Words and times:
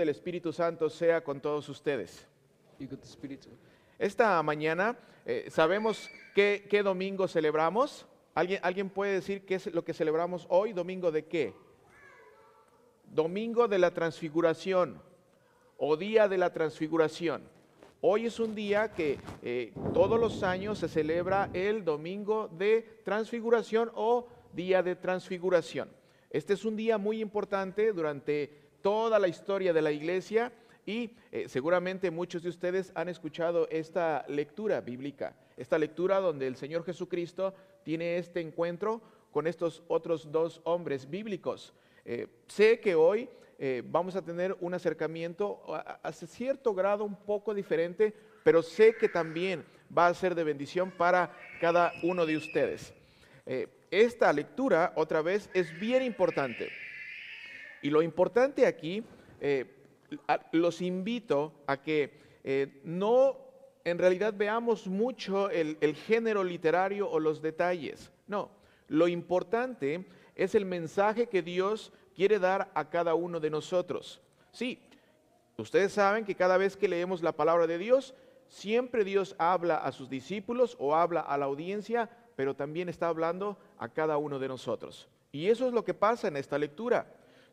del 0.00 0.08
Espíritu 0.08 0.52
Santo 0.52 0.88
sea 0.88 1.22
con 1.22 1.40
todos 1.40 1.68
ustedes. 1.68 2.26
Esta 3.98 4.42
mañana 4.42 4.98
eh, 5.26 5.46
sabemos 5.50 6.10
qué, 6.34 6.66
qué 6.70 6.82
domingo 6.82 7.28
celebramos. 7.28 8.06
¿Alguien, 8.34 8.60
¿Alguien 8.62 8.88
puede 8.88 9.12
decir 9.12 9.44
qué 9.44 9.56
es 9.56 9.66
lo 9.74 9.84
que 9.84 9.92
celebramos 9.92 10.46
hoy? 10.48 10.72
¿Domingo 10.72 11.12
de 11.12 11.26
qué? 11.26 11.54
Domingo 13.04 13.68
de 13.68 13.78
la 13.78 13.92
transfiguración 13.92 15.02
o 15.76 15.96
día 15.96 16.28
de 16.28 16.38
la 16.38 16.52
transfiguración. 16.52 17.42
Hoy 18.00 18.24
es 18.24 18.40
un 18.40 18.54
día 18.54 18.92
que 18.92 19.18
eh, 19.42 19.74
todos 19.92 20.18
los 20.18 20.42
años 20.42 20.78
se 20.78 20.88
celebra 20.88 21.50
el 21.52 21.84
domingo 21.84 22.48
de 22.48 23.02
transfiguración 23.04 23.90
o 23.94 24.26
día 24.54 24.82
de 24.82 24.96
transfiguración. 24.96 25.90
Este 26.30 26.54
es 26.54 26.64
un 26.64 26.76
día 26.76 26.96
muy 26.96 27.20
importante 27.20 27.92
durante 27.92 28.69
toda 28.82 29.18
la 29.18 29.28
historia 29.28 29.72
de 29.72 29.82
la 29.82 29.92
iglesia 29.92 30.52
y 30.86 31.10
eh, 31.30 31.48
seguramente 31.48 32.10
muchos 32.10 32.42
de 32.42 32.48
ustedes 32.48 32.92
han 32.94 33.08
escuchado 33.08 33.68
esta 33.70 34.24
lectura 34.28 34.80
bíblica, 34.80 35.36
esta 35.56 35.78
lectura 35.78 36.20
donde 36.20 36.46
el 36.46 36.56
Señor 36.56 36.84
Jesucristo 36.84 37.54
tiene 37.82 38.16
este 38.16 38.40
encuentro 38.40 39.00
con 39.30 39.46
estos 39.46 39.82
otros 39.88 40.32
dos 40.32 40.60
hombres 40.64 41.08
bíblicos. 41.08 41.72
Eh, 42.04 42.26
sé 42.48 42.80
que 42.80 42.94
hoy 42.94 43.28
eh, 43.58 43.82
vamos 43.86 44.16
a 44.16 44.22
tener 44.22 44.56
un 44.60 44.74
acercamiento 44.74 45.62
a, 45.68 46.12
cierto 46.12 46.74
grado 46.74 47.04
un 47.04 47.14
poco 47.14 47.54
diferente, 47.54 48.14
pero 48.42 48.62
sé 48.62 48.96
que 48.96 49.08
también 49.08 49.64
va 49.96 50.06
a 50.06 50.14
ser 50.14 50.34
de 50.34 50.44
bendición 50.44 50.90
para 50.90 51.36
cada 51.60 51.92
uno 52.02 52.24
de 52.24 52.36
ustedes. 52.36 52.94
Esta 53.90 54.32
lectura, 54.32 54.92
otra 54.94 55.20
vez, 55.20 55.50
es 55.52 55.78
bien 55.78 56.02
importante. 56.02 56.70
Y 57.82 57.90
lo 57.90 58.02
importante 58.02 58.66
aquí, 58.66 59.02
eh, 59.40 59.66
los 60.52 60.82
invito 60.82 61.52
a 61.66 61.82
que 61.82 62.12
eh, 62.44 62.80
no 62.84 63.36
en 63.84 63.98
realidad 63.98 64.34
veamos 64.36 64.86
mucho 64.86 65.50
el, 65.50 65.78
el 65.80 65.94
género 65.94 66.44
literario 66.44 67.08
o 67.10 67.18
los 67.18 67.40
detalles. 67.40 68.12
No, 68.26 68.50
lo 68.88 69.08
importante 69.08 70.04
es 70.34 70.54
el 70.54 70.64
mensaje 70.64 71.28
que 71.28 71.42
Dios 71.42 71.92
quiere 72.14 72.38
dar 72.38 72.70
a 72.74 72.90
cada 72.90 73.14
uno 73.14 73.40
de 73.40 73.50
nosotros. 73.50 74.20
Sí, 74.52 74.78
ustedes 75.56 75.92
saben 75.92 76.24
que 76.24 76.34
cada 76.34 76.56
vez 76.56 76.76
que 76.76 76.88
leemos 76.88 77.22
la 77.22 77.32
palabra 77.32 77.66
de 77.66 77.78
Dios, 77.78 78.14
siempre 78.48 79.04
Dios 79.04 79.34
habla 79.38 79.76
a 79.76 79.92
sus 79.92 80.10
discípulos 80.10 80.76
o 80.78 80.94
habla 80.94 81.20
a 81.20 81.38
la 81.38 81.46
audiencia, 81.46 82.10
pero 82.36 82.54
también 82.54 82.88
está 82.88 83.08
hablando 83.08 83.58
a 83.78 83.88
cada 83.88 84.18
uno 84.18 84.38
de 84.38 84.48
nosotros. 84.48 85.08
Y 85.32 85.46
eso 85.46 85.66
es 85.66 85.72
lo 85.72 85.84
que 85.84 85.94
pasa 85.94 86.28
en 86.28 86.36
esta 86.36 86.58
lectura. 86.58 87.06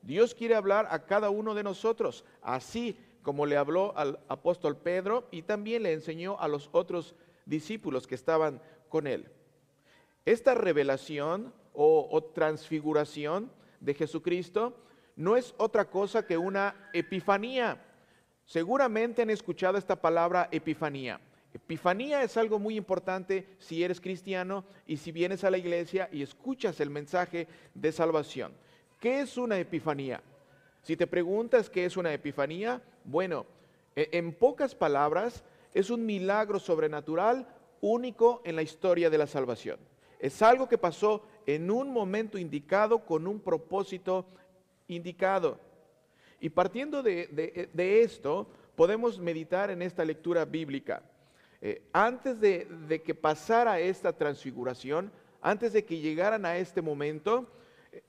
Dios 0.08 0.34
quiere 0.34 0.56
hablar 0.56 0.88
a 0.90 1.06
cada 1.06 1.30
uno 1.30 1.54
de 1.54 1.64
nosotros, 1.64 2.24
así 2.42 2.98
como 3.24 3.46
le 3.46 3.58
habló 3.58 3.94
al 3.98 4.18
apóstol 4.30 4.78
Pedro 4.78 5.28
y 5.32 5.42
también 5.42 5.84
le 5.84 5.92
enseñó 5.92 6.40
a 6.40 6.48
los 6.48 6.70
otros 6.72 7.14
discípulos 7.46 8.08
que 8.08 8.16
estaban 8.16 8.62
con 8.88 9.06
él. 9.06 9.30
Esta 10.24 10.56
revelación 10.56 11.54
o, 11.74 12.24
transfiguración 12.34 13.52
de 13.82 13.96
Jesucristo 13.96 14.78
no 15.18 15.36
es 15.36 15.54
otra 15.58 15.90
cosa 15.90 16.26
que 16.26 16.38
una 16.38 16.90
epifanía. 16.94 17.84
Seguramente 18.46 19.24
han 19.24 19.30
escuchado 19.30 19.78
esta 19.78 20.00
palabra 20.00 20.48
epifanía. 20.54 21.20
Epifanía 21.54 22.24
es 22.24 22.38
algo 22.38 22.60
muy 22.60 22.78
importante 22.78 23.58
si 23.60 23.84
eres 23.84 24.00
cristiano 24.00 24.64
y 24.86 24.96
si 24.96 25.12
vienes 25.12 25.44
a 25.44 25.52
la 25.52 25.58
iglesia 25.58 26.08
y 26.14 26.22
escuchas 26.22 26.80
el 26.80 26.92
mensaje 26.92 27.50
de 27.74 27.92
salvación. 27.92 28.54
¿Qué 29.00 29.22
es 29.22 29.38
una 29.38 29.60
epifanía? 29.60 30.22
Si 30.82 30.98
te 30.98 31.06
preguntas 31.06 31.70
qué 31.70 31.86
es 31.86 31.98
una 31.98 32.14
epifanía, 32.14 32.82
bueno, 33.04 33.46
e- 33.96 34.10
en 34.14 34.34
pocas 34.34 34.74
palabras, 34.74 35.44
es 35.74 35.90
un 35.90 36.06
milagro 36.06 36.60
sobrenatural 36.60 37.48
único 37.82 38.42
en 38.44 38.56
la 38.56 38.64
historia 38.64 39.10
de 39.10 39.18
la 39.18 39.28
salvación. 39.28 39.80
Es 40.20 40.42
algo 40.42 40.68
que 40.68 40.78
pasó 40.78 41.24
en 41.46 41.70
un 41.70 41.92
momento 41.92 42.38
indicado 42.38 43.06
con 43.06 43.28
un 43.28 43.40
propósito 43.40 44.26
indicado. 44.88 45.60
Y 46.40 46.50
partiendo 46.50 47.04
de, 47.04 48.02
esto, 48.04 48.48
podemos 48.76 49.20
meditar 49.20 49.70
en 49.70 49.82
esta 49.82 50.04
lectura 50.04 50.46
bíblica. 50.46 51.04
Eh, 51.62 51.84
antes 51.94 52.40
de, 52.40 53.02
que 53.04 53.16
pasara 53.16 53.80
esta 53.80 54.14
transfiguración, 54.14 55.12
antes 55.42 55.74
de 55.74 55.86
que 55.86 56.00
llegaran 56.00 56.46
a 56.46 56.58
este 56.58 56.82
momento, 56.82 57.48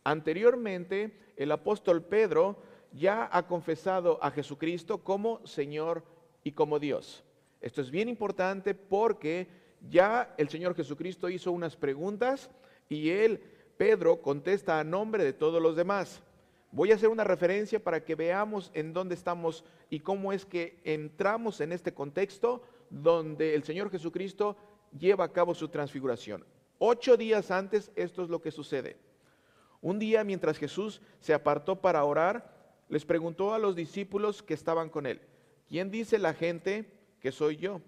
anteriormente 0.04 1.12
el 1.37 1.53
apóstol 1.53 2.04
Pedro 2.04 2.60
ya 2.93 3.28
ha 3.31 3.47
confesado 3.47 4.19
a 4.22 4.31
Jesucristo 4.31 5.04
como 5.04 5.47
Señor 5.47 6.04
y 6.43 6.53
como 6.53 6.78
Dios. 6.78 7.25
Esto 7.60 7.81
es 7.81 7.91
bien 7.91 8.09
importante 8.09 8.75
porque 8.75 9.48
ya 9.88 10.34
el 10.38 10.48
Señor 10.48 10.75
Jesucristo 10.75 11.28
hizo 11.28 11.53
unas 11.53 11.77
preguntas 11.77 12.50
y 12.88 13.10
él, 13.10 13.43
Pedro, 13.77 14.22
contesta 14.22 14.81
a 14.81 14.84
nombre 14.84 15.25
de 15.25 15.32
todos 15.32 15.62
los 15.62 15.77
demás. 15.77 16.22
Voy 16.71 16.93
a 16.93 16.97
hacer 16.97 17.09
una 17.09 17.25
referencia 17.25 17.82
para 17.82 18.04
que 18.04 18.15
veamos 18.15 18.71
en 18.75 18.93
dónde 18.93 19.15
estamos 19.15 19.65
y 19.91 20.00
cómo 20.00 20.32
es 20.32 20.44
que 20.44 20.81
entramos 20.84 21.60
en 21.60 21.72
este 21.72 21.94
contexto 21.94 22.62
donde 22.91 23.54
el 23.54 23.65
Señor 23.65 23.91
Jesucristo 23.91 24.56
lleva 24.98 25.25
a 25.25 25.32
cabo 25.32 25.54
su 25.54 25.69
transfiguración. 25.69 26.44
Ocho 26.78 27.16
días 27.16 27.50
antes 27.50 27.91
esto 27.97 28.22
es 28.22 28.28
lo 28.28 28.41
que 28.41 28.50
sucede. 28.50 28.97
Un 29.81 29.99
día 29.99 30.25
mientras 30.25 30.59
Jesús 30.59 31.00
se 31.21 31.34
apartó 31.34 31.81
para 31.81 32.05
orar, 32.05 32.56
les 32.89 33.05
preguntó 33.05 33.55
a 33.55 33.59
los 33.59 33.77
discípulos 33.77 34.43
que 34.43 34.55
estaban 34.55 34.89
con 34.89 35.06
él, 35.06 35.21
¿quién 35.69 35.91
dice 35.91 36.19
la 36.19 36.34
gente 36.34 36.91
que 37.21 37.33
soy 37.33 37.56
yo? 37.56 37.81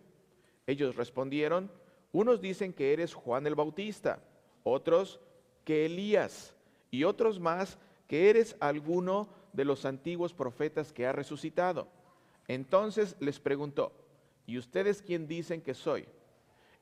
Ellos 0.67 0.97
respondieron, 0.97 1.71
unos 2.13 2.41
dicen 2.41 2.73
que 2.73 2.93
eres 2.93 3.15
Juan 3.15 3.47
el 3.47 3.55
Bautista, 3.55 4.23
otros 4.63 5.21
que 5.65 5.87
Elías 5.87 6.55
y 6.91 7.05
otros 7.05 7.41
más 7.41 7.79
que 8.07 8.31
eres 8.31 8.57
alguno 8.61 9.29
de 9.53 9.65
los 9.65 9.85
antiguos 9.85 10.35
profetas 10.35 10.93
que 10.93 11.07
ha 11.07 11.13
resucitado. 11.13 11.89
Entonces 12.49 13.17
les 13.21 13.39
preguntó, 13.39 13.93
¿y 14.47 14.59
ustedes 14.59 15.03
quién 15.03 15.29
dicen 15.29 15.63
que 15.63 15.75
soy? 15.75 16.07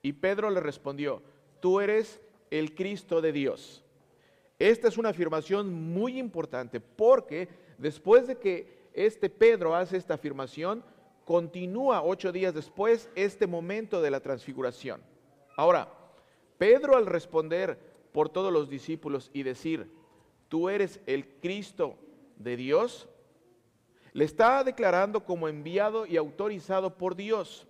Y 0.03 0.15
Pedro 0.15 0.51
le 0.51 0.61
respondió, 0.61 1.23
tú 1.61 1.81
eres 1.81 2.21
el 2.51 2.75
Cristo 2.75 3.21
de 3.21 3.33
Dios. 3.33 3.85
Esta 4.59 4.89
es 4.89 4.99
una 4.99 5.11
afirmación 5.11 5.73
muy 5.73 6.19
importante 6.19 6.81
porque 6.81 7.49
después 7.79 8.27
de 8.27 8.39
que 8.39 8.89
este 8.93 9.31
Pedro 9.31 9.75
hace 9.75 9.97
esta 9.97 10.15
afirmación, 10.15 10.83
continúa 11.25 12.03
ocho 12.03 12.33
días 12.33 12.55
después 12.55 13.09
este 13.15 13.47
momento 13.47 14.03
de 14.03 14.11
la 14.11 14.21
transfiguración. 14.21 15.01
Ahora, 15.57 15.93
Pedro 16.57 16.97
al 16.97 17.07
responder 17.07 17.79
por 18.13 18.29
todos 18.29 18.53
los 18.53 18.69
discípulos 18.69 19.31
y 19.33 19.45
decir, 19.45 19.93
tú 20.49 20.69
eres 20.69 21.01
el 21.07 21.29
Cristo 21.41 21.97
de 22.37 22.57
Dios, 22.57 23.09
le 24.13 24.25
está 24.25 24.65
declarando 24.65 25.25
como 25.25 25.49
enviado 25.49 26.05
y 26.05 26.17
autorizado 26.17 26.97
por 26.97 27.15
Dios. 27.15 27.69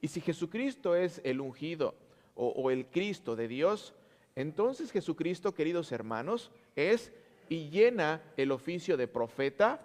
Y 0.00 0.08
si 0.08 0.20
Jesucristo 0.20 0.94
es 0.94 1.20
el 1.24 1.40
ungido 1.40 1.96
o, 2.36 2.48
o 2.48 2.70
el 2.70 2.86
Cristo 2.86 3.34
de 3.34 3.48
Dios, 3.48 3.94
entonces 4.34 4.90
Jesucristo, 4.92 5.54
queridos 5.54 5.92
hermanos, 5.92 6.50
es 6.76 7.12
y 7.48 7.68
llena 7.68 8.22
el 8.36 8.50
oficio 8.50 8.96
de 8.96 9.08
profeta, 9.08 9.80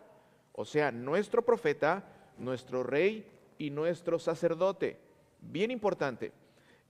o 0.54 0.64
sea, 0.64 0.92
nuestro 0.92 1.44
profeta, 1.44 2.04
nuestro 2.38 2.84
rey 2.84 3.26
y 3.58 3.70
nuestro 3.70 4.20
sacerdote. 4.20 4.98
Bien 5.42 5.70
importante. 5.72 6.32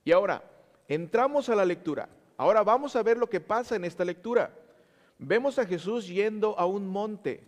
Y 0.04 0.12
ahora, 0.12 0.42
entramos 0.86 1.48
a 1.48 1.56
la 1.56 1.64
lectura. 1.64 2.08
Ahora 2.36 2.62
vamos 2.62 2.94
a 2.96 3.02
ver 3.02 3.18
lo 3.18 3.28
que 3.28 3.40
pasa 3.40 3.76
en 3.76 3.84
esta 3.84 4.04
lectura. 4.04 4.54
Vemos 5.18 5.58
a 5.58 5.66
Jesús 5.66 6.06
yendo 6.06 6.56
a 6.58 6.66
un 6.66 6.86
monte. 6.86 7.42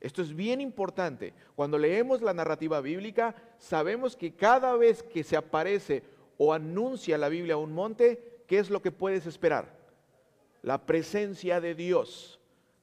Esto 0.00 0.22
es 0.22 0.34
bien 0.34 0.60
importante. 0.60 1.32
Cuando 1.54 1.78
leemos 1.78 2.20
la 2.20 2.34
narrativa 2.34 2.80
bíblica, 2.80 3.34
sabemos 3.58 4.16
que 4.16 4.34
cada 4.34 4.76
vez 4.76 5.02
que 5.02 5.22
se 5.22 5.36
aparece 5.36 6.02
o 6.36 6.52
anuncia 6.52 7.16
la 7.16 7.28
Biblia 7.28 7.54
a 7.54 7.58
un 7.58 7.72
monte, 7.72 8.35
¿qué 8.46 8.58
es 8.58 8.70
lo 8.70 8.82
que 8.82 8.92
puedes 8.92 9.26
esperar? 9.26 9.76
La 10.62 10.84
presencia 10.86 11.60
de 11.60 11.74
Dios. 11.74 12.40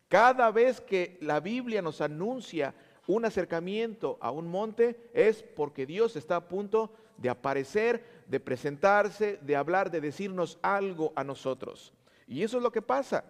Cada 0.08 0.52
vez 0.52 0.80
que 0.80 1.18
la 1.22 1.40
Biblia 1.40 1.82
nos 1.82 2.02
anuncia 2.02 2.76
un 3.08 3.26
acercamiento 3.26 4.18
a 4.22 4.32
un 4.32 4.48
monte, 4.48 5.10
es 5.14 5.44
porque 5.44 5.86
Dios 5.86 6.16
está 6.16 6.38
a 6.38 6.48
punto 6.48 6.94
de 7.18 7.30
aparecer, 7.30 8.04
de 8.28 8.40
presentarse, 8.40 9.40
de 9.42 9.56
hablar, 9.56 9.92
de 9.92 10.02
decirnos 10.02 10.58
algo 10.62 11.12
a 11.16 11.24
nosotros. 11.24 11.94
Y 12.28 12.44
eso 12.44 12.58
es 12.58 12.64
lo 12.64 12.72
que 12.72 12.82
pasa. 12.82 13.26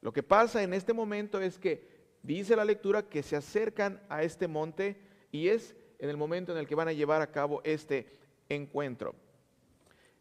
Lo 0.00 0.12
que 0.12 0.22
pasa 0.22 0.62
en 0.62 0.74
este 0.74 0.92
momento 0.92 1.40
es 1.40 1.58
que 1.58 1.88
dice 2.22 2.56
la 2.56 2.64
lectura 2.64 3.02
que 3.02 3.22
se 3.22 3.36
acercan 3.36 4.00
a 4.08 4.22
este 4.22 4.48
monte 4.48 5.00
y 5.30 5.48
es 5.48 5.74
en 5.98 6.10
el 6.10 6.16
momento 6.16 6.52
en 6.52 6.58
el 6.58 6.66
que 6.66 6.74
van 6.74 6.88
a 6.88 6.92
llevar 6.92 7.22
a 7.22 7.30
cabo 7.30 7.60
este 7.64 8.18
encuentro. 8.48 9.14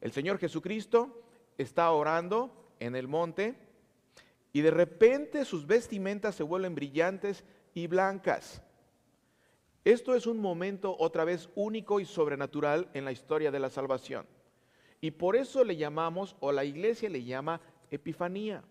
El 0.01 0.11
Señor 0.11 0.37
Jesucristo 0.37 1.21
está 1.59 1.91
orando 1.91 2.51
en 2.79 2.95
el 2.95 3.07
monte 3.07 3.55
y 4.51 4.61
de 4.61 4.71
repente 4.71 5.45
sus 5.45 5.67
vestimentas 5.67 6.35
se 6.35 6.43
vuelven 6.43 6.73
brillantes 6.73 7.43
y 7.73 7.87
blancas. 7.87 8.61
Esto 9.85 10.15
es 10.15 10.25
un 10.25 10.39
momento 10.39 10.95
otra 10.97 11.25
vez 11.25 11.49
único 11.55 11.99
y 11.99 12.05
sobrenatural 12.05 12.89
en 12.93 13.05
la 13.05 13.11
historia 13.11 13.51
de 13.51 13.59
la 13.59 13.69
salvación. 13.69 14.25
Y 15.01 15.11
por 15.11 15.35
eso 15.35 15.63
le 15.63 15.77
llamamos, 15.77 16.35
o 16.39 16.51
la 16.51 16.65
iglesia 16.65 17.09
le 17.09 17.23
llama, 17.23 17.61
Epifanía. 17.91 18.63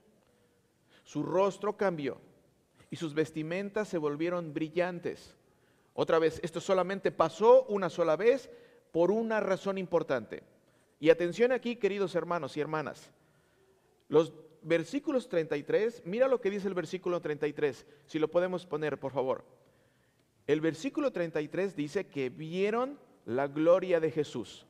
Su 1.05 1.23
rostro 1.23 1.77
cambió 1.77 2.19
y 2.91 2.97
sus 2.97 3.15
vestimentas 3.15 3.89
se 3.89 3.99
volvieron 3.99 4.53
brillantes. 4.53 5.35
Otra 5.95 6.19
vez, 6.19 6.41
esto 6.43 6.61
solamente 6.61 7.11
pasó 7.11 7.65
una 7.65 7.89
sola 7.91 8.17
vez 8.17 8.51
por 8.93 9.11
una 9.11 9.41
razón 9.41 9.79
importante. 9.79 10.43
Y 11.01 11.11
atención 11.11 11.53
aquí, 11.53 11.77
queridos 11.77 12.15
hermanos 12.15 12.57
y 12.57 12.61
hermanas. 12.61 13.13
Los 14.09 14.33
versículos 14.63 15.29
33, 15.29 16.03
mira 16.05 16.29
lo 16.29 16.41
que 16.41 16.51
dice 16.51 16.69
el 16.69 16.75
versículo 16.75 17.21
33, 17.21 17.87
si 18.07 18.19
lo 18.19 18.29
podemos 18.29 18.67
poner, 18.67 18.99
por 18.99 19.13
favor. 19.13 19.45
El 20.47 20.61
versículo 20.61 21.13
33 21.13 21.77
dice 21.77 22.07
que 22.07 22.31
vieron 22.31 22.99
la 23.27 23.47
gloria 23.47 24.01
de 24.01 24.11
Jesús. 24.11 24.67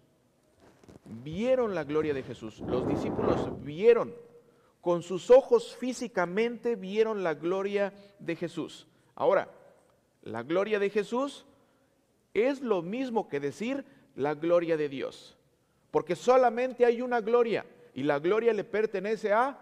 Vieron 1.05 1.75
la 1.75 1.85
gloria 1.85 2.13
de 2.13 2.23
Jesús. 2.23 2.61
Los 2.61 2.87
discípulos 2.87 3.49
vieron, 3.65 4.15
con 4.81 5.03
sus 5.03 5.31
ojos 5.31 5.77
físicamente 5.77 6.77
vieron 6.77 7.23
la 7.23 7.35
gloria 7.35 7.95
de 8.19 8.37
Jesús. 8.37 8.87
Ahora, 9.15 9.51
la 10.23 10.43
gloria 10.43 10.79
de 10.79 10.91
Jesús 10.91 11.47
es 12.35 12.61
lo 12.61 12.83
mismo 12.83 13.29
que 13.29 13.41
decir 13.41 13.85
la 14.17 14.35
gloria 14.35 14.77
de 14.77 14.89
Dios. 14.89 15.38
Porque 15.99 16.15
solamente 16.15 16.85
hay 16.85 17.03
una 17.03 17.21
gloria 17.21 17.67
y 17.93 18.05
la 18.05 18.21
gloria 18.21 18.53
le 18.53 18.63
pertenece 18.63 19.33
a 19.33 19.59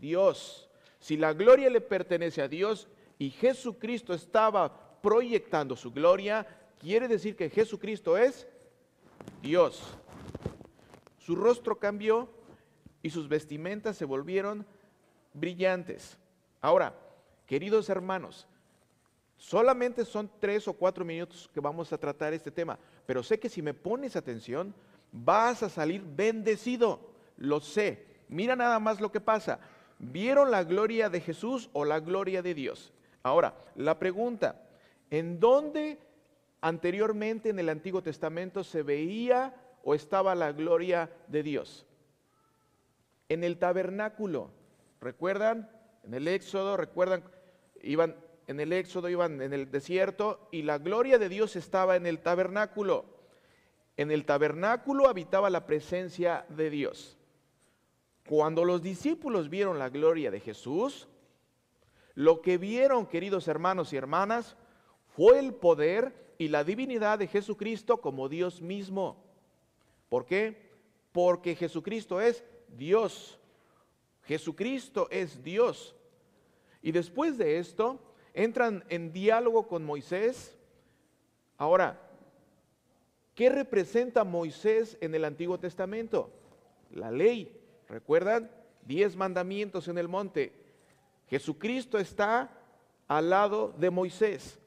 Dios. 0.00 0.68
Si 0.98 1.16
la 1.16 1.32
gloria 1.32 1.70
le 1.70 1.80
pertenece 1.80 2.42
a 2.42 2.48
Dios 2.48 2.88
y 3.20 3.30
Jesucristo 3.30 4.12
estaba 4.12 5.00
proyectando 5.00 5.76
su 5.76 5.92
gloria, 5.92 6.44
quiere 6.80 7.06
decir 7.06 7.36
que 7.36 7.48
Jesucristo 7.48 8.18
es 8.18 8.48
Dios. 9.40 9.80
Su 11.18 11.36
rostro 11.36 11.78
cambió 11.78 12.28
y 13.00 13.10
sus 13.10 13.28
vestimentas 13.28 13.96
se 13.96 14.04
volvieron 14.04 14.66
brillantes. 15.34 16.18
Ahora, 16.60 16.96
queridos 17.46 17.88
hermanos, 17.90 18.48
solamente 19.36 20.04
son 20.04 20.28
tres 20.40 20.66
o 20.66 20.72
cuatro 20.72 21.04
minutos 21.04 21.48
que 21.54 21.60
vamos 21.60 21.92
a 21.92 21.98
tratar 21.98 22.34
este 22.34 22.50
tema, 22.50 22.76
pero 23.06 23.22
sé 23.22 23.38
que 23.38 23.48
si 23.48 23.62
me 23.62 23.72
pones 23.72 24.16
atención, 24.16 24.74
vas 25.12 25.62
a 25.62 25.68
salir 25.68 26.02
bendecido, 26.04 27.00
lo 27.36 27.60
sé. 27.60 28.06
Mira 28.28 28.56
nada 28.56 28.78
más 28.78 29.00
lo 29.00 29.10
que 29.10 29.20
pasa. 29.20 29.60
¿Vieron 29.98 30.50
la 30.50 30.64
gloria 30.64 31.10
de 31.10 31.20
Jesús 31.20 31.68
o 31.72 31.84
la 31.84 32.00
gloria 32.00 32.42
de 32.42 32.54
Dios? 32.54 32.92
Ahora, 33.22 33.54
la 33.74 33.98
pregunta, 33.98 34.62
¿en 35.10 35.40
dónde 35.40 35.98
anteriormente 36.60 37.50
en 37.50 37.58
el 37.58 37.68
Antiguo 37.68 38.02
Testamento 38.02 38.64
se 38.64 38.82
veía 38.82 39.54
o 39.84 39.94
estaba 39.94 40.34
la 40.34 40.52
gloria 40.52 41.10
de 41.28 41.42
Dios? 41.42 41.86
En 43.28 43.44
el 43.44 43.58
tabernáculo. 43.58 44.50
¿Recuerdan? 45.00 45.70
En 46.04 46.14
el 46.14 46.28
Éxodo, 46.28 46.76
recuerdan, 46.76 47.22
iban 47.82 48.16
en 48.46 48.58
el 48.58 48.72
Éxodo, 48.72 49.08
iban 49.08 49.42
en 49.42 49.52
el 49.52 49.70
desierto 49.70 50.48
y 50.50 50.62
la 50.62 50.78
gloria 50.78 51.18
de 51.18 51.28
Dios 51.28 51.56
estaba 51.56 51.96
en 51.96 52.06
el 52.06 52.20
tabernáculo. 52.20 53.19
En 54.00 54.10
el 54.10 54.24
tabernáculo 54.24 55.08
habitaba 55.08 55.50
la 55.50 55.66
presencia 55.66 56.46
de 56.48 56.70
Dios. 56.70 57.18
Cuando 58.26 58.64
los 58.64 58.80
discípulos 58.80 59.50
vieron 59.50 59.78
la 59.78 59.90
gloria 59.90 60.30
de 60.30 60.40
Jesús, 60.40 61.06
lo 62.14 62.40
que 62.40 62.56
vieron, 62.56 63.04
queridos 63.04 63.46
hermanos 63.46 63.92
y 63.92 63.98
hermanas, 63.98 64.56
fue 65.14 65.38
el 65.38 65.52
poder 65.52 66.32
y 66.38 66.48
la 66.48 66.64
divinidad 66.64 67.18
de 67.18 67.26
Jesucristo 67.26 68.00
como 68.00 68.30
Dios 68.30 68.62
mismo. 68.62 69.22
¿Por 70.08 70.24
qué? 70.24 70.70
Porque 71.12 71.54
Jesucristo 71.54 72.22
es 72.22 72.42
Dios. 72.68 73.38
Jesucristo 74.22 75.08
es 75.10 75.42
Dios. 75.42 75.94
Y 76.80 76.92
después 76.92 77.36
de 77.36 77.58
esto, 77.58 78.00
entran 78.32 78.82
en 78.88 79.12
diálogo 79.12 79.68
con 79.68 79.84
Moisés. 79.84 80.56
Ahora, 81.58 82.09
¿qué 83.40 83.48
representa 83.48 84.22
Moisés 84.22 84.98
en 85.00 85.14
el 85.14 85.24
Antiguo 85.24 85.58
Testamento? 85.58 86.30
La 86.90 87.10
ley. 87.10 87.58
¿Recuerdan? 87.88 88.50
Diez 88.82 89.16
mandamientos 89.16 89.88
en 89.88 89.96
el 89.96 90.08
monte. 90.08 90.52
Jesucristo 91.26 91.96
está 91.96 92.50
al 93.08 93.30
lado 93.30 93.72
de 93.78 93.88
Moisés. 93.88 94.58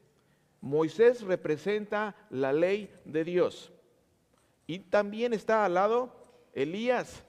Moisés 0.60 1.22
representa 1.22 2.16
la 2.32 2.52
ley 2.52 2.92
de 3.06 3.24
Dios. 3.24 3.72
Y 4.66 4.80
también 4.80 5.34
está 5.34 5.66
al 5.66 5.76
lado 5.76 6.12
Elías. 6.54 7.24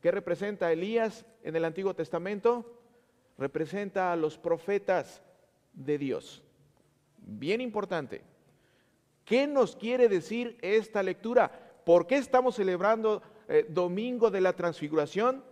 ¿Qué 0.00 0.12
representa 0.12 0.70
Elías 0.70 1.26
en 1.42 1.56
el 1.56 1.64
Antiguo 1.64 1.94
Testamento? 1.94 2.80
Representa 3.38 4.12
a 4.12 4.16
los 4.16 4.38
profetas 4.38 5.20
de 5.72 5.98
Dios. 5.98 6.44
Bien 7.18 7.60
importante. 7.60 8.22
¿Qué 9.24 9.46
nos 9.46 9.76
quiere 9.76 10.08
decir 10.08 10.58
esta 10.62 11.02
lectura? 11.02 11.50
¿Por 11.84 12.06
qué 12.06 12.16
estamos 12.16 12.56
celebrando 12.56 13.22
eh, 13.46 13.66
domingo 13.68 14.30
de 14.30 14.40
la 14.40 14.54
transfiguración, 14.54 15.44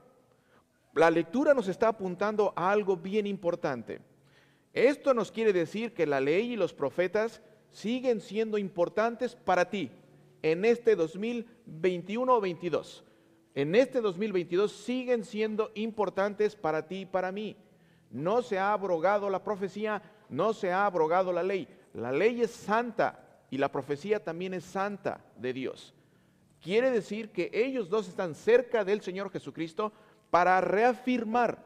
la 0.95 1.11
lectura 1.11 1.53
nos 1.53 1.69
está 1.69 1.89
apuntando 1.89 2.53
a 2.57 2.71
algo 2.71 2.97
bien 2.97 3.27
importante. 3.27 4.01
Esto 4.73 5.13
nos 5.13 5.31
quiere 5.31 5.53
decir 5.53 5.93
que 5.93 6.07
la 6.07 6.21
ley 6.21 6.53
y 6.53 6.57
los 6.57 6.73
profetas 6.73 7.43
siguen 7.71 8.21
siendo 8.21 8.57
importantes 8.57 9.37
para 9.37 9.69
ti 9.69 9.91
en 10.43 10.65
este 10.65 10.97
2021 10.97 12.35
o 12.35 12.41
22. 12.41 13.05
En 13.55 13.75
este 13.75 14.01
2022 14.01 14.73
siguen 14.73 15.25
siendo 15.25 15.71
importantes 15.75 16.57
para 16.57 16.87
ti 16.87 17.01
y 17.01 17.07
para 17.07 17.31
mí. 17.31 17.57
No 18.11 18.41
se 18.41 18.59
ha 18.59 18.73
abrogado 18.73 19.29
la 19.29 19.45
profecía, 19.45 20.03
no 20.31 20.55
se 20.55 20.73
ha 20.73 20.87
abrogado 20.87 21.33
la 21.33 21.43
ley. 21.43 21.69
La 21.93 22.11
ley 22.11 22.41
es 22.41 22.51
santa 22.51 23.32
y 23.53 23.59
la 23.59 23.71
profecía 23.71 24.25
también 24.25 24.55
es 24.55 24.65
santa 24.65 25.21
de 25.37 25.53
Dios. 25.53 25.93
Quiere 26.63 26.91
decir 26.91 27.33
que 27.33 27.51
ellos 27.53 27.91
dos 27.91 28.09
están 28.09 28.35
cerca 28.35 28.83
del 28.83 29.03
Señor 29.03 29.31
Jesucristo 29.31 29.93
para 30.31 30.59
reafirmar 30.63 31.63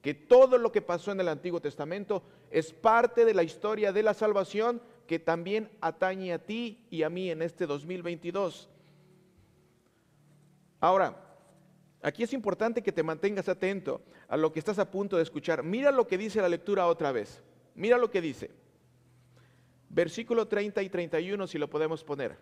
que 0.00 0.14
todo 0.14 0.56
lo 0.56 0.72
que 0.72 0.80
pasó 0.80 1.12
en 1.12 1.20
el 1.20 1.28
Antiguo 1.28 1.60
Testamento 1.60 2.22
es 2.50 2.72
parte 2.72 3.26
de 3.26 3.34
la 3.34 3.42
historia 3.42 3.92
de 3.92 4.02
la 4.02 4.14
salvación 4.14 4.80
que 5.06 5.18
también 5.18 5.68
atañe 5.82 6.32
a 6.32 6.38
ti 6.38 6.86
y 6.88 7.02
a 7.02 7.10
mí 7.10 7.30
en 7.30 7.42
este 7.42 7.66
2022. 7.66 8.70
Ahora, 10.80 11.36
aquí 12.00 12.22
es 12.22 12.32
importante 12.32 12.82
que 12.82 12.92
te 12.92 13.02
mantengas 13.02 13.50
atento 13.50 14.00
a 14.26 14.38
lo 14.38 14.50
que 14.50 14.58
estás 14.58 14.78
a 14.78 14.90
punto 14.90 15.18
de 15.18 15.22
escuchar. 15.22 15.62
Mira 15.62 15.92
lo 15.92 16.06
que 16.06 16.16
dice 16.16 16.40
la 16.40 16.48
lectura 16.48 16.86
otra 16.86 17.12
vez. 17.12 17.42
Mira 17.74 17.98
lo 17.98 18.10
que 18.10 18.22
dice. 18.22 18.61
Versículo 19.92 20.48
30 20.48 20.82
y 20.82 20.88
31, 20.88 21.46
si 21.46 21.58
lo 21.58 21.68
podemos 21.68 22.02
poner. 22.02 22.38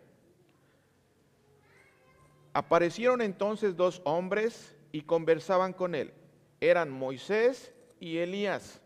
Aparecieron 2.53 3.21
entonces 3.21 3.77
dos 3.77 4.01
hombres 4.05 4.77
y 4.93 5.03
conversaban 5.03 5.73
con 5.73 5.97
él. 5.97 6.15
Eran 6.61 6.91
Moisés 6.91 7.75
y 7.99 8.19
Elías, 8.19 8.81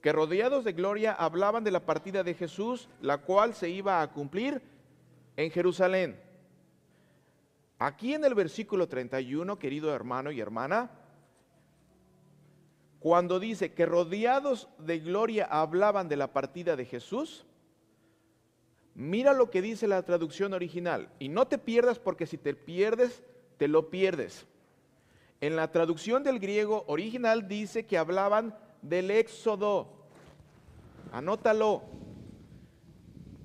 que 0.00 0.12
rodeados 0.12 0.64
de 0.64 0.72
gloria 0.72 1.12
hablaban 1.12 1.64
de 1.64 1.72
la 1.72 1.84
partida 1.84 2.22
de 2.22 2.34
Jesús, 2.34 2.88
la 3.00 3.18
cual 3.18 3.54
se 3.54 3.68
iba 3.68 4.00
a 4.00 4.12
cumplir 4.12 4.62
en 5.36 5.50
Jerusalén. 5.50 6.20
Aquí 7.80 8.14
en 8.14 8.24
el 8.24 8.34
versículo 8.36 8.88
31, 8.88 9.58
querido 9.58 9.92
hermano 9.92 10.30
y 10.30 10.40
hermana, 10.40 10.92
cuando 13.00 13.40
dice 13.40 13.72
que 13.72 13.86
rodeados 13.86 14.68
de 14.78 15.00
gloria 15.00 15.46
hablaban 15.50 16.08
de 16.08 16.16
la 16.16 16.32
partida 16.32 16.76
de 16.76 16.84
Jesús, 16.84 17.46
Mira 18.94 19.32
lo 19.32 19.50
que 19.50 19.62
dice 19.62 19.86
la 19.86 20.02
traducción 20.02 20.52
original 20.52 21.08
y 21.18 21.28
no 21.28 21.46
te 21.46 21.58
pierdas 21.58 21.98
porque 21.98 22.26
si 22.26 22.36
te 22.36 22.54
pierdes, 22.54 23.22
te 23.56 23.68
lo 23.68 23.90
pierdes. 23.90 24.46
En 25.40 25.56
la 25.56 25.70
traducción 25.70 26.22
del 26.22 26.38
griego 26.38 26.84
original 26.86 27.48
dice 27.48 27.86
que 27.86 27.96
hablaban 27.96 28.54
del 28.82 29.10
éxodo. 29.10 29.88
Anótalo. 31.12 31.82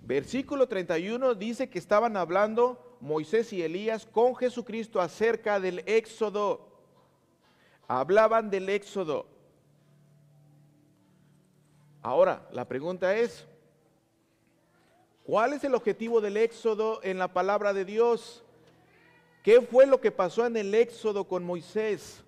Versículo 0.04 0.68
31 0.68 1.36
dice 1.36 1.70
que 1.70 1.80
estaban 1.80 2.18
hablando 2.18 2.98
Moisés 3.00 3.54
y 3.54 3.64
Elías 3.64 4.06
con 4.06 4.36
Jesucristo 4.36 5.00
acerca 5.00 5.60
del 5.60 5.80
éxodo. 5.86 6.68
Hablaban 7.88 8.50
del 8.50 8.70
éxodo. 8.70 9.28
Ahora, 12.02 12.48
la 12.52 12.68
pregunta 12.68 13.16
es, 13.16 13.48
¿Cuál 15.26 15.54
es 15.54 15.64
el 15.64 15.74
objetivo 15.74 16.22
del 16.22 16.38
éxodo 16.38 17.00
en 17.02 17.18
la 17.18 17.34
palabra 17.34 17.74
de 17.74 17.84
Dios? 17.84 18.44
¿Qué 19.42 19.60
fue 19.60 19.88
lo 19.88 20.00
que 20.00 20.12
pasó 20.12 20.46
en 20.46 20.56
el 20.56 20.76
éxodo 20.76 21.28
con 21.28 21.44
Moisés? 21.44 22.24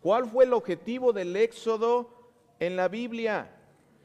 ¿Cuál 0.00 0.26
fue 0.26 0.44
el 0.44 0.54
objetivo 0.54 1.12
del 1.12 1.36
éxodo 1.36 2.10
en 2.58 2.74
la 2.74 2.88
Biblia? 2.88 3.54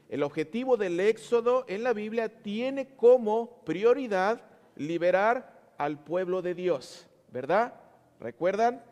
El 0.08 0.22
objetivo 0.22 0.76
del 0.76 1.00
éxodo 1.00 1.64
en 1.66 1.82
la 1.82 1.92
Biblia 1.92 2.28
tiene 2.28 2.94
como 2.94 3.64
prioridad 3.64 4.40
liberar 4.76 5.72
al 5.76 5.98
pueblo 5.98 6.42
de 6.42 6.54
Dios, 6.54 7.08
¿verdad? 7.32 7.74
¿Recuerdan? 8.20 8.84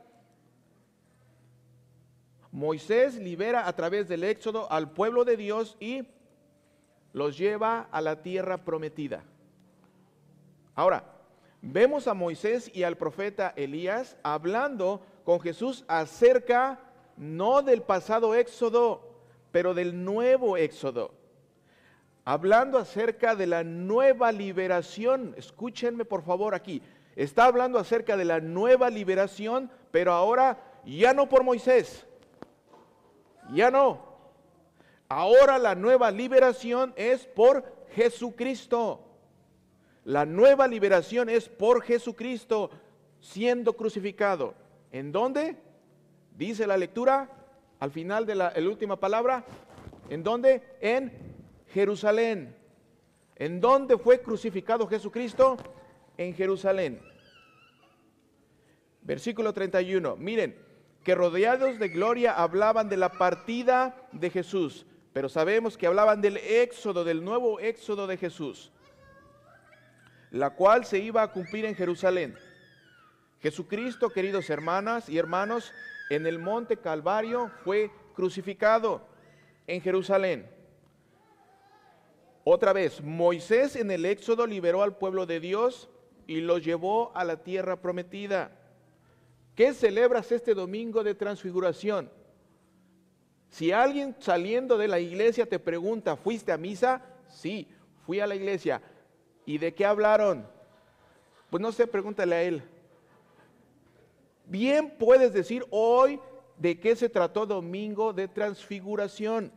Moisés 2.50 3.14
libera 3.14 3.68
a 3.68 3.76
través 3.76 4.08
del 4.08 4.24
éxodo 4.24 4.70
al 4.72 4.90
pueblo 4.90 5.24
de 5.24 5.36
Dios 5.36 5.76
y 5.78 6.02
los 7.12 7.36
lleva 7.36 7.88
a 7.90 8.00
la 8.00 8.22
tierra 8.22 8.58
prometida. 8.58 9.24
Ahora, 10.74 11.04
vemos 11.60 12.08
a 12.08 12.14
Moisés 12.14 12.70
y 12.74 12.82
al 12.82 12.96
profeta 12.96 13.52
Elías 13.56 14.16
hablando 14.22 15.02
con 15.24 15.40
Jesús 15.40 15.84
acerca 15.88 16.80
no 17.16 17.62
del 17.62 17.82
pasado 17.82 18.34
éxodo, 18.34 19.12
pero 19.50 19.74
del 19.74 20.04
nuevo 20.04 20.56
éxodo. 20.56 21.14
Hablando 22.24 22.78
acerca 22.78 23.34
de 23.34 23.46
la 23.46 23.64
nueva 23.64 24.32
liberación. 24.32 25.34
Escúchenme 25.36 26.04
por 26.04 26.22
favor 26.22 26.54
aquí. 26.54 26.80
Está 27.16 27.44
hablando 27.44 27.78
acerca 27.78 28.16
de 28.16 28.24
la 28.24 28.40
nueva 28.40 28.88
liberación, 28.88 29.70
pero 29.90 30.12
ahora 30.12 30.58
ya 30.84 31.12
no 31.12 31.28
por 31.28 31.44
Moisés, 31.44 32.06
ya 33.52 33.70
no. 33.70 34.11
Ahora 35.14 35.58
la 35.58 35.74
nueva 35.74 36.10
liberación 36.10 36.94
es 36.96 37.26
por 37.26 37.86
Jesucristo. 37.90 39.04
La 40.04 40.24
nueva 40.24 40.66
liberación 40.66 41.28
es 41.28 41.50
por 41.50 41.82
Jesucristo 41.82 42.70
siendo 43.20 43.74
crucificado. 43.74 44.54
¿En 44.90 45.12
dónde? 45.12 45.58
Dice 46.34 46.66
la 46.66 46.78
lectura 46.78 47.28
al 47.78 47.90
final 47.90 48.24
de 48.24 48.36
la, 48.36 48.54
última 48.66 48.98
palabra. 48.98 49.44
¿En 50.08 50.22
dónde? 50.22 50.62
En 50.80 51.12
Jerusalén. 51.74 52.56
¿En 53.36 53.60
dónde 53.60 53.98
fue 53.98 54.22
crucificado 54.22 54.86
Jesucristo? 54.86 55.58
En 56.16 56.32
Jerusalén. 56.32 57.02
Versículo 59.02 59.52
31. 59.52 60.16
Miren, 60.16 60.56
que 61.04 61.14
rodeados 61.14 61.78
de 61.78 61.90
gloria 61.90 62.32
hablaban 62.32 62.88
de 62.88 62.96
la 62.96 63.10
partida 63.10 64.08
de 64.12 64.30
Jesús, 64.30 64.86
pero 65.12 65.28
sabemos 65.28 65.76
que 65.76 65.86
hablaban 65.86 66.20
del 66.20 66.38
éxodo, 66.38 67.04
del 67.04 67.24
nuevo 67.24 67.60
éxodo 67.60 68.06
de 68.06 68.16
Jesús, 68.16 68.72
la 70.30 70.50
cual 70.50 70.84
se 70.84 70.98
iba 70.98 71.22
a 71.22 71.30
cumplir 71.30 71.64
en 71.66 71.74
Jerusalén. 71.74 72.36
Jesucristo, 73.40 74.10
queridos 74.10 74.48
hermanas 74.48 75.08
y 75.08 75.18
hermanos, 75.18 75.72
en 76.10 76.26
el 76.26 76.38
monte 76.38 76.76
Calvario 76.76 77.50
fue 77.64 77.90
crucificado 78.14 79.06
en 79.66 79.80
Jerusalén. 79.80 80.48
Otra 82.44 82.72
vez, 82.72 83.02
Moisés 83.02 83.76
en 83.76 83.90
el 83.90 84.04
Éxodo 84.04 84.46
liberó 84.46 84.82
al 84.82 84.96
pueblo 84.96 85.26
de 85.26 85.40
Dios 85.40 85.88
y 86.26 86.40
lo 86.40 86.58
llevó 86.58 87.12
a 87.14 87.24
la 87.24 87.42
tierra 87.42 87.80
prometida. 87.80 88.50
¿Qué 89.54 89.74
celebras 89.74 90.32
este 90.32 90.54
domingo 90.54 91.04
de 91.04 91.14
transfiguración? 91.14 92.10
Si 93.52 93.70
alguien 93.70 94.16
saliendo 94.18 94.78
de 94.78 94.88
la 94.88 94.98
iglesia 94.98 95.44
te 95.44 95.58
pregunta, 95.58 96.16
¿fuiste 96.16 96.52
a 96.52 96.56
misa? 96.56 97.02
Sí, 97.28 97.68
fui 98.06 98.18
a 98.18 98.26
la 98.26 98.34
iglesia. 98.34 98.80
¿Y 99.44 99.58
de 99.58 99.74
qué 99.74 99.84
hablaron? 99.84 100.46
Pues 101.50 101.60
no 101.60 101.70
sé, 101.70 101.86
pregúntale 101.86 102.34
a 102.34 102.42
él. 102.42 102.62
Bien 104.46 104.94
puedes 104.98 105.34
decir 105.34 105.66
hoy 105.68 106.18
de 106.56 106.80
qué 106.80 106.96
se 106.96 107.10
trató 107.10 107.44
domingo 107.44 108.14
de 108.14 108.26
transfiguración. 108.26 109.52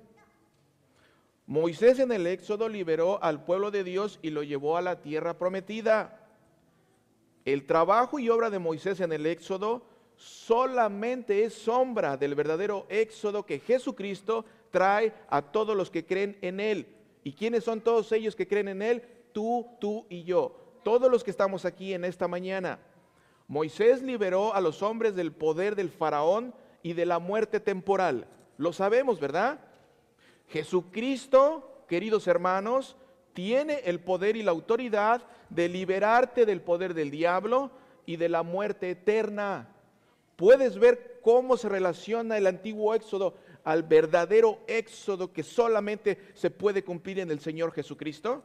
Moisés 1.47 1.99
en 1.99 2.11
el 2.11 2.27
Éxodo 2.27 2.67
liberó 2.67 3.23
al 3.23 3.45
pueblo 3.45 3.71
de 3.71 3.85
Dios 3.85 4.19
y 4.21 4.29
lo 4.31 4.43
llevó 4.43 4.75
a 4.75 4.81
la 4.81 5.01
tierra 5.01 5.37
prometida. 5.37 6.19
El 7.45 7.65
trabajo 7.65 8.19
y 8.19 8.29
obra 8.29 8.49
de 8.49 8.59
Moisés 8.59 8.99
en 8.99 9.13
el 9.13 9.25
Éxodo 9.25 9.85
solamente 10.17 11.43
es 11.43 11.53
sombra 11.53 12.17
del 12.17 12.35
verdadero 12.35 12.85
Éxodo 12.89 13.45
que 13.45 13.59
Jesucristo 13.59 14.45
trae 14.71 15.13
a 15.29 15.41
todos 15.41 15.75
los 15.75 15.89
que 15.89 16.05
creen 16.05 16.37
en 16.41 16.59
Él. 16.59 16.87
¿Y 17.23 17.33
quiénes 17.33 17.63
son 17.63 17.81
todos 17.81 18.11
ellos 18.11 18.35
que 18.35 18.47
creen 18.47 18.67
en 18.67 18.81
Él? 18.81 19.03
Tú, 19.31 19.67
tú 19.79 20.05
y 20.09 20.23
yo. 20.23 20.55
Todos 20.83 21.11
los 21.11 21.23
que 21.23 21.31
estamos 21.31 21.65
aquí 21.65 21.93
en 21.93 22.05
esta 22.05 22.27
mañana. 22.27 22.79
Moisés 23.47 24.01
liberó 24.01 24.53
a 24.53 24.61
los 24.61 24.81
hombres 24.81 25.15
del 25.15 25.31
poder 25.31 25.75
del 25.75 25.89
faraón 25.89 26.53
y 26.83 26.93
de 26.93 27.05
la 27.05 27.19
muerte 27.19 27.59
temporal. 27.59 28.27
Lo 28.57 28.73
sabemos, 28.73 29.19
¿verdad? 29.19 29.59
Jesucristo, 30.49 31.83
queridos 31.87 32.27
hermanos, 32.27 32.95
tiene 33.33 33.81
el 33.85 33.99
poder 33.99 34.35
y 34.35 34.43
la 34.43 34.51
autoridad 34.51 35.23
de 35.49 35.67
liberarte 35.67 36.45
del 36.45 36.61
poder 36.61 36.93
del 36.93 37.11
diablo 37.11 37.71
y 38.05 38.15
de 38.15 38.29
la 38.29 38.43
muerte 38.43 38.91
eterna. 38.91 39.74
Puedes 40.35 40.77
ver 40.77 41.19
cómo 41.21 41.57
se 41.57 41.69
relaciona 41.69 42.37
el 42.37 42.47
antiguo 42.47 42.93
éxodo 42.93 43.35
al 43.63 43.83
verdadero 43.83 44.59
éxodo 44.67 45.33
que 45.33 45.43
solamente 45.43 46.19
se 46.33 46.51
puede 46.51 46.83
cumplir 46.83 47.19
en 47.19 47.31
el 47.31 47.39
Señor 47.39 47.71
Jesucristo. 47.71 48.43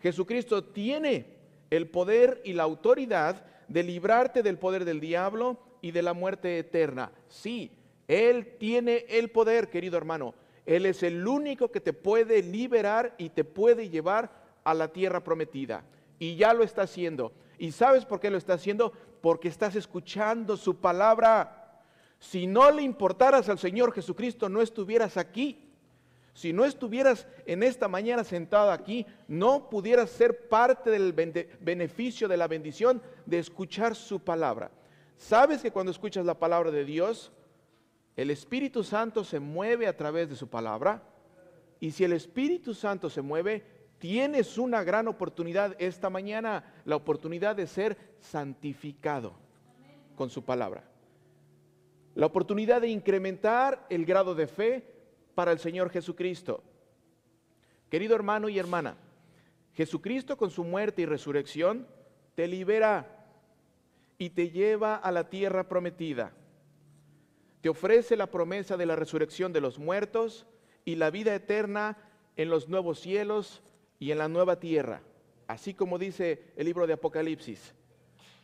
Jesucristo 0.00 0.64
tiene 0.64 1.36
el 1.70 1.88
poder 1.88 2.40
y 2.44 2.52
la 2.52 2.62
autoridad 2.62 3.44
de 3.68 3.82
librarte 3.82 4.42
del 4.42 4.58
poder 4.58 4.84
del 4.84 5.00
diablo 5.00 5.58
y 5.80 5.90
de 5.90 6.02
la 6.02 6.14
muerte 6.14 6.58
eterna. 6.58 7.12
Sí, 7.28 7.70
Él 8.08 8.56
tiene 8.58 9.04
el 9.08 9.30
poder, 9.30 9.68
querido 9.68 9.96
hermano. 9.96 10.34
Él 10.64 10.86
es 10.86 11.02
el 11.02 11.26
único 11.26 11.70
que 11.70 11.80
te 11.80 11.92
puede 11.92 12.42
liberar 12.42 13.14
y 13.18 13.30
te 13.30 13.44
puede 13.44 13.88
llevar 13.88 14.30
a 14.64 14.74
la 14.74 14.92
tierra 14.92 15.22
prometida. 15.22 15.84
Y 16.18 16.36
ya 16.36 16.52
lo 16.54 16.64
está 16.64 16.82
haciendo. 16.82 17.32
¿Y 17.58 17.72
sabes 17.72 18.04
por 18.04 18.20
qué 18.20 18.30
lo 18.30 18.38
está 18.38 18.54
haciendo? 18.54 18.92
Porque 19.20 19.48
estás 19.48 19.76
escuchando 19.76 20.56
su 20.56 20.76
palabra. 20.76 21.82
Si 22.18 22.46
no 22.46 22.70
le 22.70 22.82
importaras 22.82 23.48
al 23.48 23.58
Señor 23.58 23.92
Jesucristo, 23.92 24.48
no 24.48 24.62
estuvieras 24.62 25.16
aquí. 25.16 25.62
Si 26.34 26.52
no 26.52 26.64
estuvieras 26.64 27.26
en 27.46 27.62
esta 27.62 27.88
mañana 27.88 28.22
sentado 28.22 28.70
aquí, 28.70 29.06
no 29.26 29.70
pudieras 29.70 30.10
ser 30.10 30.48
parte 30.48 30.90
del 30.90 31.12
beneficio 31.12 32.28
de 32.28 32.36
la 32.36 32.46
bendición 32.46 33.00
de 33.24 33.38
escuchar 33.38 33.94
su 33.94 34.20
palabra. 34.20 34.70
¿Sabes 35.16 35.62
que 35.62 35.70
cuando 35.70 35.92
escuchas 35.92 36.26
la 36.26 36.38
palabra 36.38 36.70
de 36.70 36.84
Dios, 36.84 37.32
el 38.16 38.30
Espíritu 38.30 38.82
Santo 38.82 39.24
se 39.24 39.40
mueve 39.40 39.86
a 39.86 39.96
través 39.96 40.30
de 40.30 40.36
su 40.36 40.48
palabra. 40.48 41.02
Y 41.78 41.90
si 41.90 42.02
el 42.02 42.14
Espíritu 42.14 42.72
Santo 42.72 43.10
se 43.10 43.20
mueve, 43.20 43.62
tienes 43.98 44.58
una 44.58 44.84
gran 44.84 45.08
oportunidad 45.08 45.74
esta 45.78 46.10
mañana, 46.10 46.64
la 46.84 46.96
oportunidad 46.96 47.56
de 47.56 47.66
ser 47.66 47.96
santificado 48.20 49.34
con 50.16 50.30
su 50.30 50.44
palabra. 50.44 50.84
La 52.14 52.26
oportunidad 52.26 52.80
de 52.80 52.88
incrementar 52.88 53.86
el 53.90 54.04
grado 54.06 54.34
de 54.34 54.46
fe 54.46 54.84
para 55.34 55.52
el 55.52 55.58
Señor 55.58 55.90
Jesucristo. 55.90 56.62
Querido 57.90 58.14
hermano 58.14 58.48
y 58.48 58.58
hermana, 58.58 58.96
Jesucristo 59.74 60.36
con 60.36 60.50
su 60.50 60.64
muerte 60.64 61.02
y 61.02 61.06
resurrección 61.06 61.86
te 62.34 62.48
libera 62.48 63.26
y 64.18 64.30
te 64.30 64.50
lleva 64.50 64.96
a 64.96 65.12
la 65.12 65.28
tierra 65.28 65.68
prometida 65.68 66.32
te 67.66 67.70
ofrece 67.70 68.14
la 68.14 68.30
promesa 68.30 68.76
de 68.76 68.86
la 68.86 68.94
resurrección 68.94 69.52
de 69.52 69.60
los 69.60 69.80
muertos 69.80 70.46
y 70.84 70.94
la 70.94 71.10
vida 71.10 71.34
eterna 71.34 71.98
en 72.36 72.48
los 72.48 72.68
nuevos 72.68 73.00
cielos 73.00 73.60
y 73.98 74.10
en 74.10 74.18
la 74.18 74.28
nueva 74.28 74.58
tierra, 74.58 75.00
así 75.46 75.74
como 75.74 75.98
dice 75.98 76.42
el 76.56 76.66
libro 76.66 76.86
de 76.86 76.94
Apocalipsis. 76.94 77.74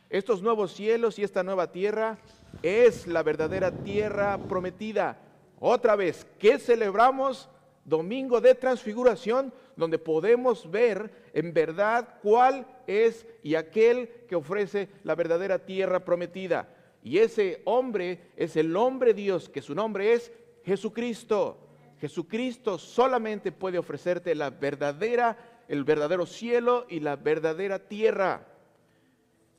Estos 0.09 0.41
nuevos 0.41 0.73
cielos 0.73 1.17
y 1.17 1.23
esta 1.23 1.43
nueva 1.43 1.71
tierra 1.71 2.17
es 2.61 3.07
la 3.07 3.23
verdadera 3.23 3.71
tierra 3.71 4.37
prometida. 4.37 5.17
Otra 5.59 5.95
vez, 5.95 6.27
¿qué 6.37 6.59
celebramos? 6.59 7.49
Domingo 7.85 8.39
de 8.39 8.55
transfiguración, 8.55 9.51
donde 9.75 9.97
podemos 9.97 10.69
ver 10.69 11.11
en 11.33 11.53
verdad 11.53 12.19
cuál 12.21 12.65
es 12.85 13.25
y 13.41 13.55
aquel 13.55 14.07
que 14.27 14.35
ofrece 14.35 14.89
la 15.03 15.15
verdadera 15.15 15.59
tierra 15.59 16.05
prometida. 16.05 16.69
Y 17.03 17.17
ese 17.17 17.61
hombre 17.65 18.31
es 18.37 18.55
el 18.55 18.75
hombre 18.77 19.13
Dios, 19.13 19.49
que 19.49 19.61
su 19.61 19.75
nombre 19.75 20.13
es 20.13 20.31
Jesucristo. 20.63 21.57
Jesucristo 22.03 22.77
solamente 22.77 23.53
puede 23.53 23.77
ofrecerte 23.77 24.35
la 24.35 24.49
verdadera, 24.49 25.37
el 25.69 25.85
verdadero 25.85 26.25
cielo 26.25 26.85
y 26.89 26.99
la 26.99 27.15
verdadera 27.15 27.79
tierra. 27.79 28.45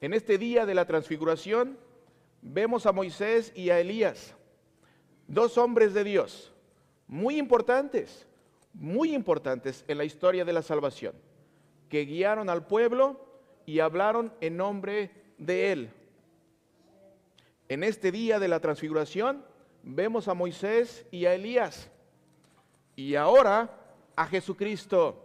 En 0.02 0.12
este 0.12 0.36
día 0.36 0.66
de 0.66 0.74
la 0.74 0.84
transfiguración 0.84 1.78
vemos 2.42 2.84
a 2.84 2.92
Moisés 2.92 3.50
y 3.54 3.70
a 3.70 3.80
Elías, 3.80 4.34
dos 5.26 5.56
hombres 5.56 5.94
de 5.94 6.04
Dios, 6.04 6.52
muy 7.06 7.38
importantes, 7.38 8.26
muy 8.74 9.14
importantes 9.14 9.82
en 9.88 9.96
la 9.96 10.04
historia 10.04 10.44
de 10.44 10.52
la 10.52 10.60
salvación, 10.60 11.14
que 11.88 12.04
guiaron 12.04 12.50
al 12.50 12.66
pueblo 12.66 13.24
y 13.64 13.80
hablaron 13.80 14.34
en 14.42 14.58
nombre 14.58 15.12
de 15.38 15.72
él. 15.72 15.90
En 17.70 17.84
este 17.84 18.12
día 18.12 18.38
de 18.38 18.48
la 18.48 18.60
transfiguración 18.60 19.46
vemos 19.82 20.28
a 20.28 20.34
Moisés 20.34 21.06
y 21.10 21.24
a 21.24 21.32
Elías. 21.32 21.90
Y 22.96 23.14
ahora 23.14 23.70
a 24.16 24.26
Jesucristo. 24.26 25.20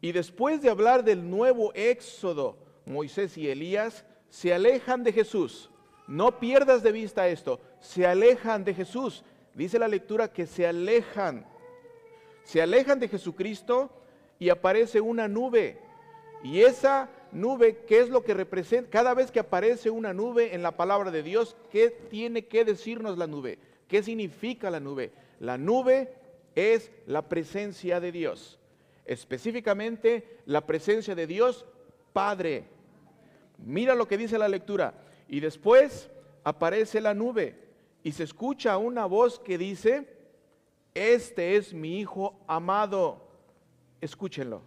Y 0.00 0.12
después 0.12 0.60
de 0.60 0.70
hablar 0.70 1.04
del 1.04 1.28
nuevo 1.28 1.72
éxodo, 1.74 2.58
Moisés 2.84 3.38
y 3.38 3.48
Elías 3.48 4.04
se 4.28 4.52
alejan 4.52 5.02
de 5.02 5.12
Jesús. 5.12 5.70
No 6.06 6.38
pierdas 6.38 6.82
de 6.82 6.92
vista 6.92 7.28
esto, 7.28 7.60
se 7.80 8.06
alejan 8.06 8.64
de 8.64 8.74
Jesús. 8.74 9.24
Dice 9.54 9.78
la 9.78 9.88
lectura 9.88 10.32
que 10.32 10.46
se 10.46 10.66
alejan. 10.66 11.46
Se 12.42 12.60
alejan 12.60 13.00
de 13.00 13.08
Jesucristo 13.08 13.90
y 14.38 14.50
aparece 14.50 15.00
una 15.00 15.28
nube. 15.28 15.78
Y 16.42 16.60
esa 16.60 17.08
nube, 17.32 17.84
¿qué 17.86 18.00
es 18.00 18.10
lo 18.10 18.22
que 18.22 18.34
representa? 18.34 18.90
Cada 18.90 19.14
vez 19.14 19.30
que 19.30 19.40
aparece 19.40 19.88
una 19.88 20.12
nube 20.12 20.54
en 20.54 20.62
la 20.62 20.76
palabra 20.76 21.10
de 21.10 21.22
Dios, 21.22 21.56
¿qué 21.70 21.88
tiene 21.88 22.44
que 22.44 22.66
decirnos 22.66 23.16
la 23.16 23.26
nube? 23.26 23.58
¿Qué 23.88 24.02
significa 24.02 24.70
la 24.70 24.80
nube? 24.80 25.12
La 25.40 25.56
nube 25.56 26.12
es 26.54 26.90
la 27.06 27.28
presencia 27.28 28.00
de 28.00 28.12
Dios. 28.12 28.58
Específicamente 29.04 30.40
la 30.46 30.66
presencia 30.66 31.14
de 31.14 31.26
Dios 31.26 31.66
Padre. 32.12 32.64
Mira 33.58 33.94
lo 33.94 34.06
que 34.08 34.16
dice 34.16 34.38
la 34.38 34.48
lectura. 34.48 34.94
Y 35.28 35.40
después 35.40 36.10
aparece 36.44 37.00
la 37.00 37.14
nube 37.14 37.58
y 38.02 38.12
se 38.12 38.24
escucha 38.24 38.76
una 38.76 39.06
voz 39.06 39.40
que 39.40 39.58
dice, 39.58 40.06
este 40.94 41.56
es 41.56 41.72
mi 41.72 41.98
Hijo 41.98 42.38
amado. 42.46 43.26
Escúchenlo. 44.00 44.62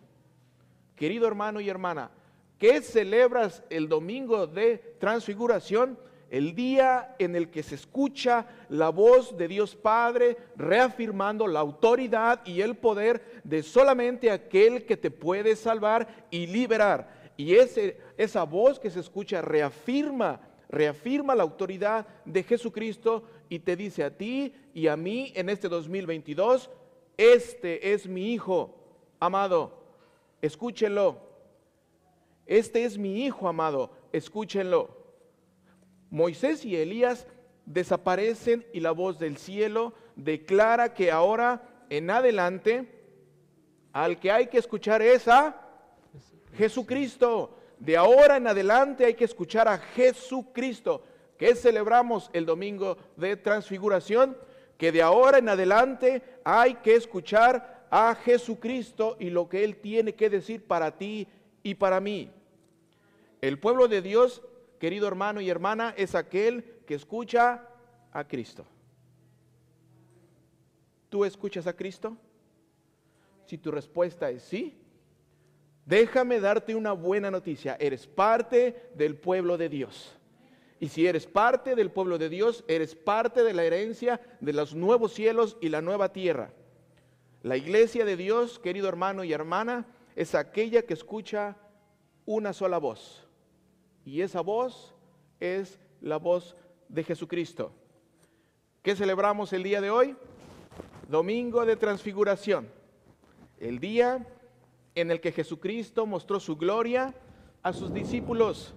Querido 0.95 1.27
hermano 1.27 1.61
y 1.61 1.69
hermana, 1.69 2.09
¿qué 2.57 2.81
celebras 2.81 3.63
el 3.69 3.87
domingo 3.87 4.47
de 4.47 4.79
transfiguración? 4.99 5.99
El 6.29 6.55
día 6.55 7.15
en 7.19 7.35
el 7.35 7.49
que 7.49 7.63
se 7.63 7.75
escucha 7.75 8.47
la 8.69 8.89
voz 8.89 9.37
de 9.37 9.47
Dios 9.47 9.75
Padre 9.75 10.37
reafirmando 10.55 11.47
la 11.47 11.59
autoridad 11.59 12.45
y 12.45 12.61
el 12.61 12.75
poder 12.75 13.41
de 13.43 13.63
solamente 13.63 14.29
aquel 14.31 14.85
que 14.85 14.97
te 14.97 15.11
puede 15.11 15.55
salvar 15.55 16.27
y 16.29 16.47
liberar. 16.47 17.31
Y 17.37 17.55
ese, 17.55 17.97
esa 18.17 18.43
voz 18.43 18.79
que 18.79 18.89
se 18.89 18.99
escucha 18.99 19.41
reafirma, 19.41 20.41
reafirma 20.69 21.35
la 21.35 21.43
autoridad 21.43 22.07
de 22.25 22.43
Jesucristo 22.43 23.23
y 23.47 23.59
te 23.59 23.75
dice 23.75 24.03
a 24.03 24.15
ti 24.15 24.53
y 24.73 24.87
a 24.87 24.97
mí 24.97 25.31
en 25.35 25.49
este 25.49 25.69
2022, 25.69 26.69
este 27.15 27.93
es 27.93 28.07
mi 28.07 28.33
Hijo 28.33 28.75
amado, 29.19 29.79
escúchenlo. 30.41 31.25
Este 32.45 32.85
es 32.85 32.97
mi 32.97 33.25
Hijo 33.25 33.47
amado, 33.47 33.91
escúchenlo. 34.11 34.96
Moisés 36.09 36.63
y 36.65 36.75
Elías 36.75 37.27
desaparecen 37.65 38.65
y 38.73 38.79
la 38.79 38.91
voz 38.91 39.19
del 39.19 39.37
cielo 39.37 39.93
declara 40.15 40.93
que 40.93 41.11
ahora 41.11 41.61
en 41.89 42.09
adelante 42.09 42.87
al 43.93 44.19
que 44.19 44.31
hay 44.31 44.47
que 44.47 44.57
escuchar 44.57 45.01
es 45.01 45.27
a 45.27 45.59
Jesucristo. 46.55 47.57
De 47.79 47.97
ahora 47.97 48.37
en 48.37 48.47
adelante 48.47 49.05
hay 49.05 49.13
que 49.13 49.25
escuchar 49.25 49.67
a 49.67 49.77
Jesucristo. 49.77 51.03
que 51.37 51.53
celebramos 51.53 52.31
el 52.33 52.47
domingo 52.47 52.97
de 53.15 53.37
transfiguración? 53.37 54.35
Que 54.77 54.91
de 54.91 55.03
ahora 55.03 55.37
en 55.37 55.49
adelante 55.49 56.23
hay 56.43 56.75
que 56.75 56.95
escuchar 56.95 57.85
a 57.91 58.15
Jesucristo 58.15 59.17
y 59.19 59.29
lo 59.29 59.47
que 59.47 59.63
Él 59.63 59.77
tiene 59.77 60.15
que 60.15 60.29
decir 60.29 60.63
para 60.63 60.97
ti 60.97 61.27
y 61.61 61.75
para 61.75 61.99
mí. 61.99 62.31
El 63.41 63.59
pueblo 63.59 63.87
de 63.87 64.01
Dios 64.01 64.41
querido 64.79 65.07
hermano 65.07 65.41
y 65.41 65.49
hermana, 65.49 65.93
es 65.97 66.15
aquel 66.15 66.63
que 66.85 66.95
escucha 66.95 67.67
a 68.11 68.27
Cristo. 68.27 68.65
¿Tú 71.09 71.25
escuchas 71.25 71.67
a 71.67 71.73
Cristo? 71.73 72.17
Si 73.45 73.57
tu 73.57 73.71
respuesta 73.71 74.29
es 74.29 74.43
sí, 74.43 74.77
déjame 75.85 76.39
darte 76.39 76.75
una 76.75 76.91
buena 76.91 77.31
noticia. 77.31 77.77
Eres 77.79 78.07
parte 78.07 78.89
del 78.95 79.15
pueblo 79.15 79.57
de 79.57 79.69
Dios. 79.69 80.13
Y 80.79 80.89
si 80.89 81.07
eres 81.07 81.25
parte 81.25 81.75
del 81.75 81.89
pueblo 81.89 82.17
de 82.17 82.29
Dios, 82.29 82.63
eres 82.67 82.93
parte 82.93 83.43
de 83.43 83.53
la 83.53 83.63
herencia 83.63 84.21
de 84.41 84.53
los 84.53 84.75
nuevos 84.75 85.13
cielos 85.13 85.57
y 85.61 85.69
la 85.69 85.81
nueva 85.81 86.11
tierra. 86.11 86.51
La 87.41 87.57
iglesia 87.57 88.05
de 88.05 88.17
Dios, 88.17 88.59
querido 88.59 88.87
hermano 88.89 89.23
y 89.23 89.33
hermana, 89.33 89.87
es 90.15 90.35
aquella 90.35 90.83
que 90.83 90.93
escucha 90.93 91.55
una 92.25 92.51
sola 92.51 92.77
voz 92.77 93.26
y 94.07 94.21
esa 94.21 94.39
voz 94.39 94.95
es 95.37 95.81
la 95.99 96.15
voz 96.15 96.55
de 96.87 97.03
Jesucristo. 97.03 97.73
¿Qué 98.81 98.95
celebramos 98.95 99.51
el 99.51 99.63
día 99.63 99.81
de 99.81 99.89
hoy? 99.89 100.15
Domingo 101.09 101.65
de 101.65 101.75
transfiguración. 101.75 102.69
El 103.59 103.79
día 103.79 104.25
en 104.95 105.11
el 105.11 105.19
que 105.19 105.33
Jesucristo 105.33 106.05
mostró 106.05 106.39
su 106.39 106.55
gloria 106.55 107.13
a 107.61 107.73
sus 107.73 107.93
discípulos. 107.93 108.73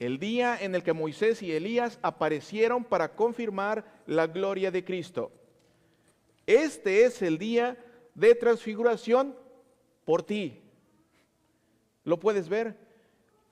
El 0.00 0.18
día 0.18 0.58
en 0.60 0.74
el 0.74 0.82
que 0.82 0.92
Moisés 0.92 1.40
y 1.40 1.52
Elías 1.52 2.00
aparecieron 2.02 2.82
para 2.82 3.14
confirmar 3.14 4.02
la 4.08 4.26
gloria 4.26 4.72
de 4.72 4.84
Cristo. 4.84 5.30
Este 6.46 7.04
es 7.04 7.22
el 7.22 7.38
día 7.38 7.78
de 8.16 8.34
transfiguración 8.34 9.36
por 10.04 10.24
ti. 10.24 10.64
¿Lo 12.02 12.18
puedes 12.18 12.48
ver? 12.48 12.85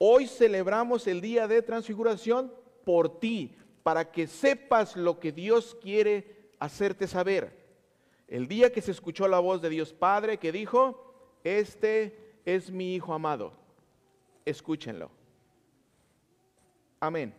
Hoy 0.06 0.26
celebramos 0.26 1.06
el 1.06 1.22
día 1.22 1.48
de 1.48 1.62
transfiguración 1.62 2.52
por 2.84 3.20
ti, 3.20 3.56
para 3.82 4.12
que 4.12 4.26
sepas 4.26 4.96
lo 4.96 5.18
que 5.18 5.32
Dios 5.32 5.74
quiere 5.80 6.50
hacerte 6.58 7.08
saber. 7.08 7.58
El 8.28 8.46
día 8.46 8.70
que 8.70 8.82
se 8.82 8.90
escuchó 8.90 9.26
la 9.28 9.38
voz 9.38 9.62
de 9.62 9.70
Dios 9.70 9.94
Padre 9.94 10.36
que 10.36 10.52
dijo, 10.52 11.40
este 11.42 12.36
es 12.44 12.70
mi 12.70 12.94
Hijo 12.94 13.14
amado. 13.14 13.54
Escúchenlo. 14.44 15.10
Amén. 17.00 17.34